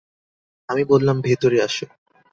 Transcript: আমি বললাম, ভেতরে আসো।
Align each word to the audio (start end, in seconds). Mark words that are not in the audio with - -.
আমি 0.69 0.83
বললাম, 0.83 1.17
ভেতরে 1.21 1.57
আসো। 1.63 1.85